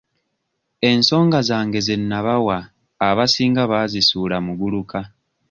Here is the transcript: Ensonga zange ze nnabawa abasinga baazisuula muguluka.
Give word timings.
Ensonga 0.89 1.39
zange 1.49 1.79
ze 1.87 1.95
nnabawa 2.01 2.57
abasinga 3.07 3.61
baazisuula 3.71 4.37
muguluka. 4.45 4.99